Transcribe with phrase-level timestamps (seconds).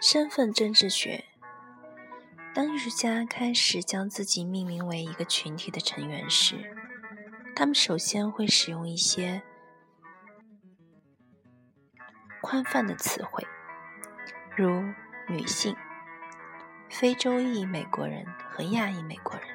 [0.00, 1.24] 身份政治学。
[2.54, 6.74] 当艺术家开始将自己命名为一个群体的成员时，
[7.54, 9.42] 他们首先会使用一些
[12.40, 13.46] 宽泛的词汇，
[14.56, 14.82] 如
[15.28, 15.76] 女性、
[16.88, 19.46] 非洲裔美国人和亚裔美国人，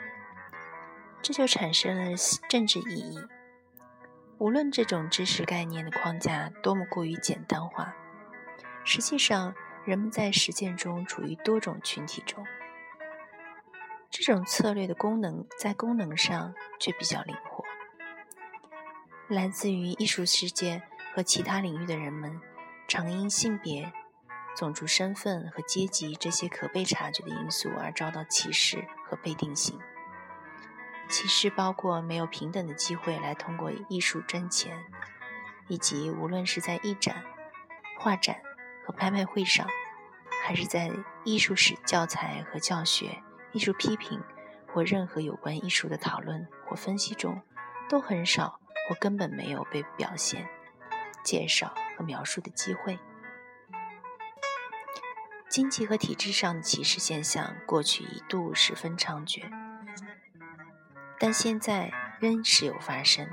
[1.21, 2.17] 这就产生了
[2.47, 3.19] 政治意义。
[4.43, 7.95] 无论这种知识概念的框架多么过于简单化，
[8.83, 9.55] 实际上。
[9.85, 12.45] 人们在实践中处于多种群体中，
[14.09, 17.65] 这种策略的功能在功能上却比较灵活。
[19.27, 20.81] 来自于艺术世界
[21.13, 22.39] 和其他领域的人们，
[22.87, 23.91] 常因性别、
[24.55, 29.77] 种族身份和阶级这些可被察觉的因素而遭到歧视和被定性。
[31.13, 34.83] 歧视包括没有平等的机会来通过艺术赚钱，
[35.67, 37.23] 以及无论是在艺展、
[37.99, 38.41] 画展。
[38.85, 39.65] 和拍卖会上，
[40.43, 40.91] 还是在
[41.23, 43.23] 艺术史教材和教学、
[43.53, 44.21] 艺术批评
[44.67, 47.41] 或任何有关艺术的讨论或分析中，
[47.87, 50.49] 都很少或根本没有被表现、
[51.23, 52.99] 介绍和描述的机会。
[55.47, 59.49] 经济和体制上的歧视现象过去一度十分猖獗，
[61.23, 63.25] 但现在仍时有发生。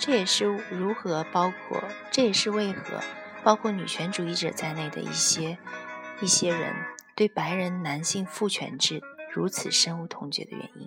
[0.00, 3.00] 这也是如何包括，这也是为何。
[3.44, 5.56] 包括女权主义者在内的一些
[6.20, 6.74] 一些人
[7.14, 9.00] 对白人男性父权制
[9.32, 10.86] 如此深恶痛绝的原因。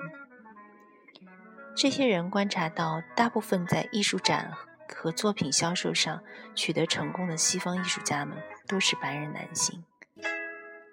[1.78, 4.52] 这些人观察到，大部分在艺术展
[4.94, 6.22] 和作品销售上
[6.54, 9.86] 取得成功的西方艺术家们都是白人男性。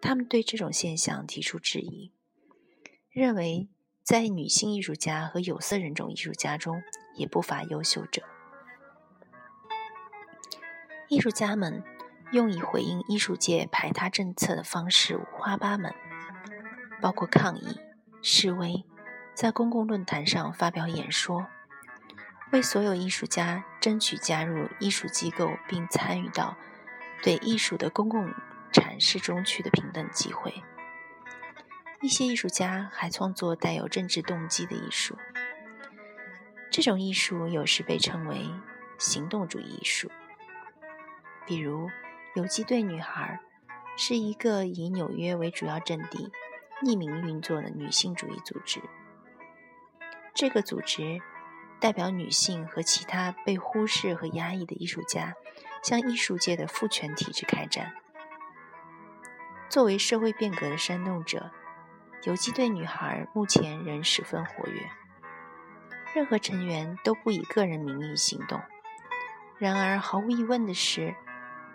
[0.01, 2.13] 他们对这种现象提出质疑，
[3.11, 3.69] 认为
[4.03, 6.83] 在女性艺术家和有色人种艺术家中
[7.15, 8.23] 也不乏优秀者。
[11.09, 11.83] 艺术家们
[12.33, 15.93] 用以回应艺术界排他政策的方式五花八门，
[17.01, 17.81] 包括抗议、
[18.23, 18.85] 示威，
[19.35, 21.47] 在公共论坛上发表演说，
[22.53, 26.57] 为所有艺术家争取加入艺术机构并参与到
[27.23, 28.33] 对艺术的公共
[28.73, 30.63] 阐释中去的平等机会。
[32.03, 35.19] 一些艺术家还创作带有政治动机的艺术，
[36.71, 38.49] 这种艺术有时被称为
[38.99, 40.11] 行动主义艺术。
[41.47, 41.91] 比如，
[42.35, 43.39] 游击队女孩
[43.99, 46.33] 是一个以纽约为主要阵地、
[46.83, 48.81] 匿名运作的女性主义组织。
[50.33, 51.21] 这个组织
[51.79, 55.35] 代表女性和其他被忽视和压抑的艺术家，
[55.83, 57.93] 向艺术界的父权体制开战。
[59.69, 61.51] 作为社会变革的煽动者，
[62.25, 64.91] 游击队女孩目前仍十分活跃。
[66.15, 68.61] 任何成员都不以个人名义行动。
[69.59, 71.15] 然而，毫无疑问的是。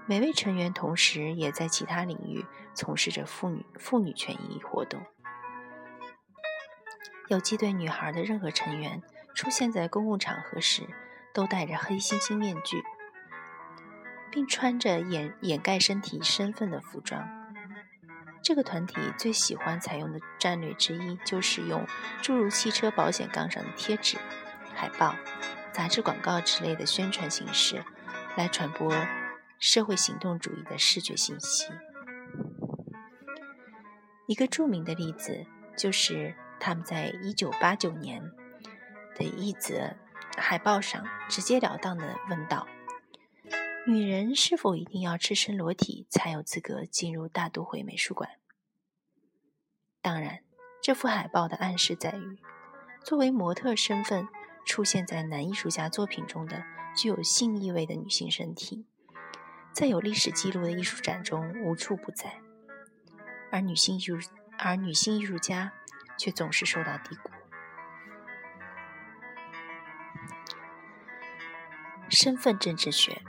[0.08, 2.46] 每位成员同时也在其他领域
[2.76, 5.02] 从事着妇女妇女权益活动。
[7.30, 9.02] 游击队女孩的任何成员
[9.34, 10.84] 出现在公共场合时，
[11.34, 12.84] 都戴着黑猩猩面具，
[14.30, 17.28] 并穿着掩掩盖身体身份的服装。
[18.46, 21.84] 这个团体最喜欢采用的战略之一，就是用
[22.22, 24.20] 诸如汽车保险杠上的贴纸、
[24.76, 25.16] 海报、
[25.74, 27.84] 杂志广告之类的宣传形式
[28.38, 28.94] 来传播。
[29.58, 31.66] 社会行动主义的视觉信息。
[34.28, 35.46] 一个著名的例子
[35.76, 38.22] 就是他们在1989年
[39.16, 39.96] 的一则
[40.38, 42.68] 海报上直截了当地问道
[43.88, 48.32] ：“女人是否一定要赤身裸体才有资格进入大都会美术馆？”
[50.02, 50.40] 当然，
[50.82, 52.40] 这幅海报的暗示在于，
[53.04, 54.28] 作为模特身份
[54.66, 56.64] 出现在男艺术家作品中的
[56.96, 58.88] 具有性意味的女性身体。
[59.72, 62.40] 在有历史记录的艺术展中无处不在，
[63.52, 64.18] 而女性艺术
[64.58, 65.74] 而女性艺术家
[66.18, 67.30] 却总是受到低估。
[72.10, 73.22] 身份政治学，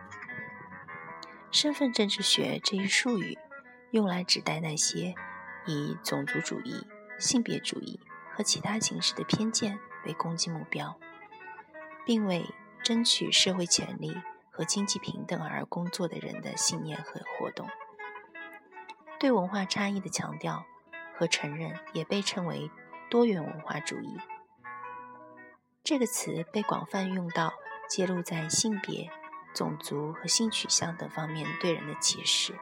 [1.57, 3.39] 身份政治学这一术语
[3.91, 5.15] 用来指代那些
[5.65, 6.87] 以种族主义、
[7.19, 7.99] 性别主义
[8.31, 11.01] 和其他形式的偏见为攻击目标，
[12.05, 12.45] 并为
[12.85, 14.15] 争取社会权利。
[14.51, 17.69] 和经济平等而工作的人的信念和活动，
[19.21, 20.65] 对文化差异的强调
[21.15, 22.71] 和承认也被称为
[23.11, 24.17] 多元文化主义。
[25.85, 27.53] 这个词被广泛用到
[27.87, 29.11] 揭露在性别、
[29.57, 32.55] 种族和性取向等方面对人的歧视。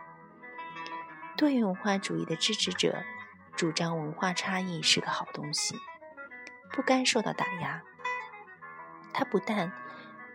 [1.37, 3.02] 多元文化主义的支持者
[3.55, 5.76] 主张文化差异是个好东西，
[6.73, 7.82] 不该受到打压。
[9.12, 9.70] 它不但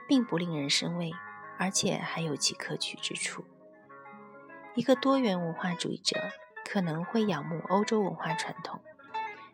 [0.08, 1.12] 并不令人生畏。
[1.62, 3.44] 而且还有其可取之处。
[4.76, 6.30] 一个多元文化主义者
[6.64, 8.82] 可能会仰慕欧洲文化传统，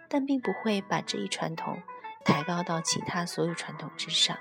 [0.07, 1.81] 但并不会把这一传统
[2.23, 4.37] 抬高到其他所有传统之上。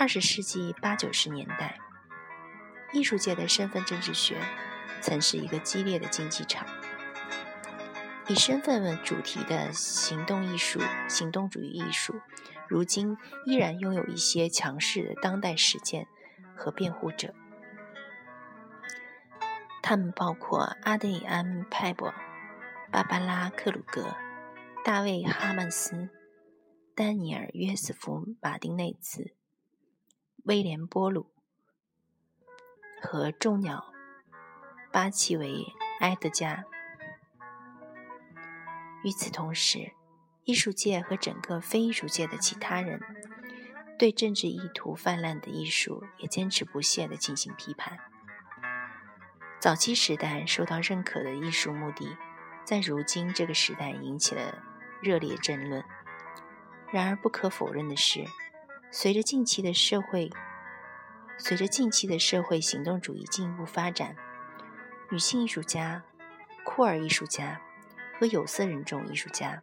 [0.00, 1.76] 二十世纪八九十年代，
[2.92, 4.36] 艺术界的身份政治学
[5.00, 6.68] 曾是一个激烈的竞技场。
[8.28, 10.78] 以身份为主题的行动艺术、
[11.08, 12.20] 行动主义艺术，
[12.68, 16.06] 如今依然拥有一些强势的当代实践
[16.54, 17.34] 和辩护者。
[19.82, 22.14] 他们包括阿德里安·派博、
[22.92, 24.14] 芭芭拉·克鲁格、
[24.84, 26.08] 大卫·哈曼斯、
[26.94, 29.34] 丹尼尔·约瑟夫·马丁内兹、
[30.48, 31.26] 威廉·波鲁
[33.02, 33.92] 和众鸟
[34.90, 35.46] 巴奇维·
[36.00, 36.64] 埃德加。
[39.04, 39.92] 与此同时，
[40.44, 42.98] 艺术界和整个非艺术界的其他人
[43.98, 47.98] 对政治意图泛滥的艺术也坚持不懈地进行批判。
[49.60, 52.16] 早期时代受到认可的艺术目的，
[52.64, 54.64] 在如今这个时代引起了
[55.02, 55.84] 热烈争论。
[56.90, 58.24] 然而，不可否认的是，
[58.90, 60.30] 随着近期的社会，
[61.38, 64.16] 随着近期的社会行动主义进一步发展，
[65.10, 66.02] 女性艺术家、
[66.64, 67.60] 酷儿艺术家。
[68.20, 69.62] 和有色人种艺术家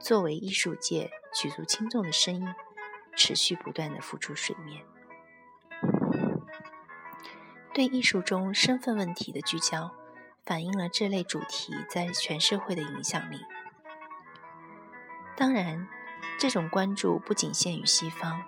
[0.00, 2.52] 作为艺术界举足轻重的声音，
[3.14, 4.84] 持续不断的浮出水面。
[7.72, 9.94] 对艺术中身份问题的聚焦，
[10.44, 13.42] 反映了这类主题在全社会的影响力。
[15.36, 15.86] 当然，
[16.38, 18.42] 这种关注不仅限于西方。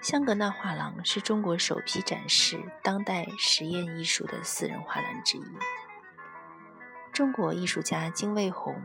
[0.00, 5.44] 香格纳画廊是中国首批展示当代实验艺术的私人画廊之一。
[7.12, 8.82] 中国艺术家金卫红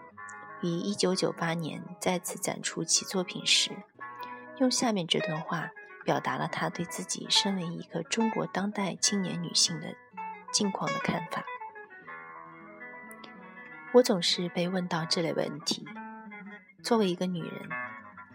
[0.62, 3.72] 于1998年再次展出其作品时，
[4.60, 5.72] 用下面这段话
[6.06, 9.96] 表达了他对自己身为一个中国当代青年女性的
[10.52, 11.44] 境况的看法。
[13.94, 15.86] 我总是被问到这类问题：
[16.82, 17.70] 作为一个女人，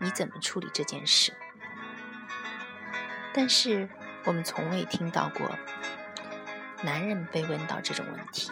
[0.01, 1.33] 你怎么处理这件事？
[3.33, 3.89] 但是
[4.27, 5.51] 我们从未听到过
[6.83, 8.51] 男人被问到这种问题。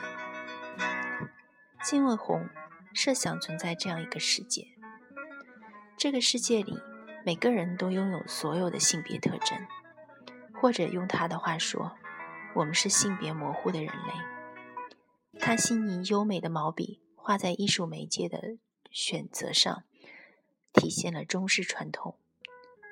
[1.84, 2.48] 金卫红
[2.94, 4.66] 设想存在这样一个世界：
[5.96, 6.78] 这个世界里，
[7.24, 9.58] 每个人都拥有所有的性别特征，
[10.60, 11.96] 或者用他的话说，
[12.54, 15.38] 我们是性别模糊的人类。
[15.40, 18.38] 他细腻优美的毛笔画在艺术媒介的
[18.92, 19.84] 选择上，
[20.72, 22.18] 体现了中式传统，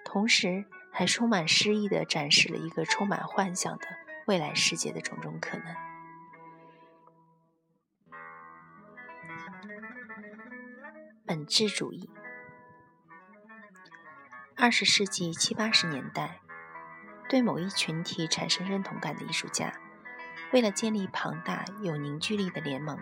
[0.05, 3.87] 同时还充满诗意地展示了一个充满幻想的
[4.27, 5.67] 未来世界的种种可能。
[11.27, 12.11] 本质主义。
[14.57, 16.41] 二十世纪七八十年代，
[17.31, 19.73] 对某一群体产生认同感的艺术家，
[20.53, 22.99] 为了建立庞大有凝聚力的联盟，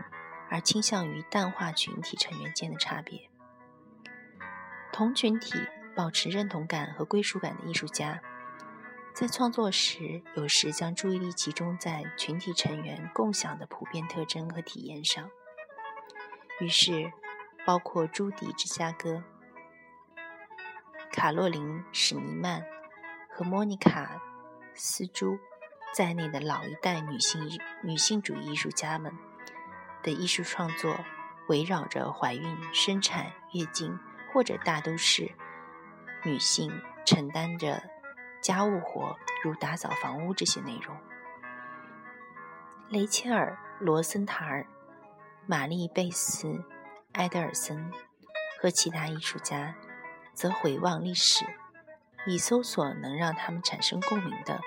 [0.51, 3.29] 而倾向于淡化群体成员间的差别。
[4.93, 5.55] 同群体
[5.95, 8.21] 保持认同感和归属感的艺术家，
[9.15, 15.31] 在创作时有时将注意力集中在群体成员共享的普遍特征和体验上，
[16.61, 17.13] 于是。
[17.67, 19.23] 包括朱迪·芝加哥、
[21.13, 22.65] 卡洛琳·史尼曼
[23.31, 24.15] 和莫妮卡·
[24.73, 25.39] 斯朱
[25.93, 29.13] 在内的老一代女性女性主义艺术家们
[30.03, 31.05] 的艺术创作，
[31.49, 33.99] 围绕着怀孕、生产、月经
[34.33, 35.33] 或者大都市
[36.25, 37.83] 女性承担着
[38.41, 40.97] 家务活，如打扫房屋这些内容。
[42.89, 44.67] 雷切尔·罗森塔尔、
[45.47, 46.65] 玛丽·贝斯。
[47.13, 47.91] 埃德尔森
[48.61, 49.75] 和其他艺术家
[50.35, 51.45] 则回望历史，
[52.27, 54.61] 以搜索能让他们产生共鸣的、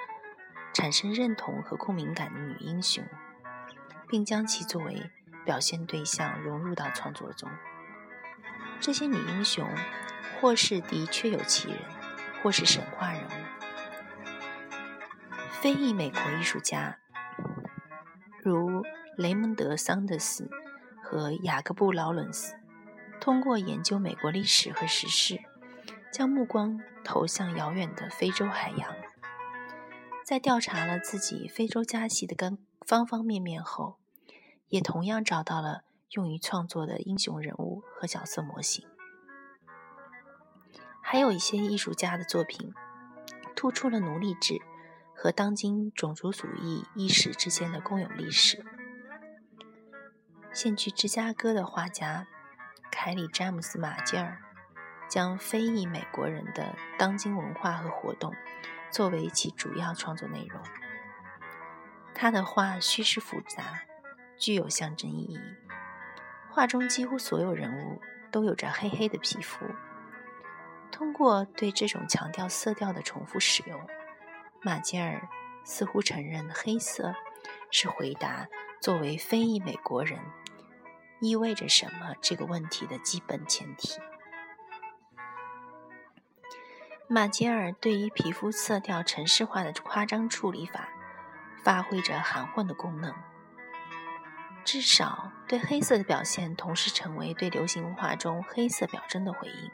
[0.74, 3.06] 产生认同和共鸣感的女英雄，
[4.10, 5.12] 并将其作为
[5.46, 7.50] 表现对象融入到创作中。
[8.80, 9.68] 这些女英雄
[10.40, 11.80] 或是的确有其人，
[12.42, 13.32] 或是神话人物。
[15.62, 16.98] 非裔美国艺术家
[18.44, 18.84] 如
[19.18, 20.50] 雷蒙德·桑德斯。
[21.04, 22.56] 和雅各布·劳伦斯
[23.20, 25.42] 通过研究美国历史和时事，
[26.10, 28.96] 将目光投向遥远的非洲海洋。
[30.24, 32.58] 在调查了自己非洲家系的根
[32.88, 34.00] 方方面面后，
[34.72, 38.88] 也同样找到了用于创作的英雄人物和角色模型。
[41.02, 42.74] 还有一些艺术家的作品
[43.54, 44.62] 突出了奴隶制
[45.14, 48.66] 和当今种族主义意识之间的共有历史。
[50.54, 52.28] 现居芝加哥的画家
[52.90, 54.42] 凯里·詹姆斯·马吉尔，
[55.10, 58.34] 将非裔美国人的当今文化和活动
[58.90, 60.62] 作为其主要创作内容。
[62.14, 63.84] 他的画虚实复杂，
[64.42, 65.40] 具有象征意义。
[66.50, 69.66] 画中几乎所有人物都有着黑黑的皮肤。
[70.92, 73.80] 通过对这种强调色调的重复使用，
[74.62, 75.30] 马杰尔
[75.64, 77.16] 似乎承认黑色
[77.70, 78.48] 是回答
[78.82, 80.20] 作为非裔美国人
[81.22, 84.02] 意味着什么这个问题的基本前提。
[87.08, 90.90] 马杰尔对于皮肤色调城市化的夸张处理法，
[91.64, 93.14] 发挥着含混的功能。
[94.64, 99.72] 至少对黑色的表现，同时成为对流行文化中黑色表征的回应。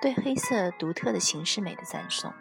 [0.00, 2.32] 对黑色独特的形式美的赞颂，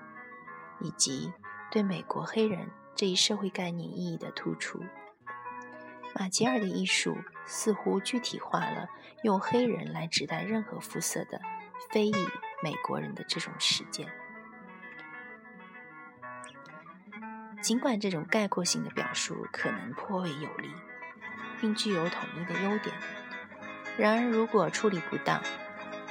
[0.79, 1.31] 以及
[1.71, 4.83] 对美国黑人这一社会概念意义的突出，
[6.15, 8.89] 马吉尔的艺术似乎具体化了
[9.23, 11.39] 用黑人来指代任何肤色的
[11.91, 12.13] 非裔
[12.61, 14.07] 美国人的这种实践。
[17.61, 20.69] 尽管这种概括性的表述可能颇为有力，
[21.63, 22.93] 并具有统一的优点，
[23.97, 25.41] 然而如果处理不当，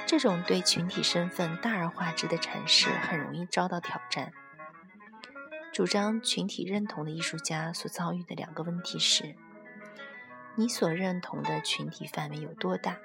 [0.07, 4.33] 这种对群体身份大而化之的阐释很容易遭到挑战。
[5.71, 9.35] 主张群体认同的艺术家所遭遇的两个问题是：
[10.55, 12.97] 你所认同的群体范围有多大？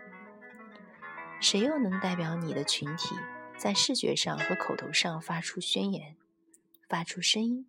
[1.42, 3.14] 谁又能代表你的群体
[3.58, 6.16] 在视觉上和口头上发出宣言、
[6.88, 7.66] 发出声音？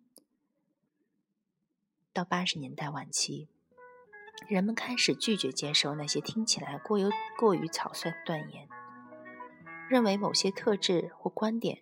[2.14, 3.50] 到八十年代晚期，
[4.48, 8.68] 人们开始拒绝接受那些听起来过于过于草率的断言。
[9.88, 11.78] 认为某些特质或观点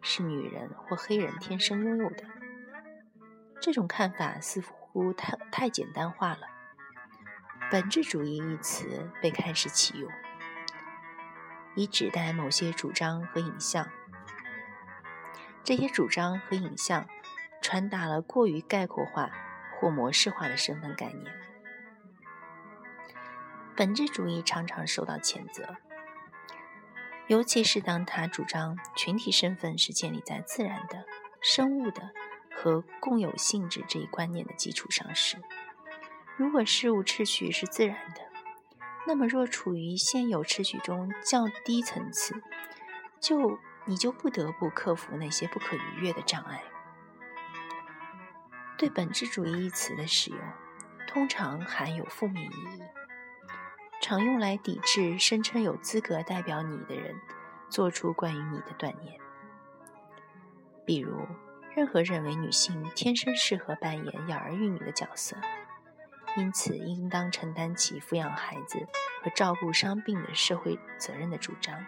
[0.00, 2.24] 是女人或黑人天生拥有的，
[3.60, 6.42] 这种看法似乎太太简单化了。
[7.70, 10.10] 本质主义一词被开始启用，
[11.74, 13.88] 以指代某些主张和影像。
[15.64, 17.06] 这些主张和影像
[17.60, 19.30] 传达了过于概括化
[19.78, 21.26] 或模式化的身份概念。
[23.78, 25.76] 本质主义常常受到谴责。
[27.28, 31.04] 尤其是当他主张群体身份是建立在自然的、
[31.40, 32.10] 生物的
[32.50, 35.36] 和共有性质这一观念的基础上时，
[36.36, 38.22] 如果事物秩序是自然的，
[39.06, 42.42] 那么若处于现有秩序中较低层次，
[43.20, 46.64] 就你就不得不克服那些不可逾越的障碍。
[48.76, 50.40] 对本质主义一词的使用，
[51.06, 52.82] 通常含有负面意义。
[54.00, 57.16] 常用来抵制声称有资格代表你的人
[57.68, 59.18] 做出关于你的断言，
[60.86, 61.26] 比如
[61.74, 65.36] 任何认为女性天生适合扮演养儿育女的角色，
[66.36, 68.78] 因此应当承担起抚养孩子
[69.22, 71.84] 和照顾伤病的社会责任的主张，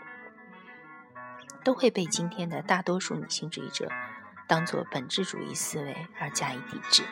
[1.65, 3.89] 都会被今天的大多数女性主义者
[4.47, 7.05] 当作本质主义思维而加以抵制。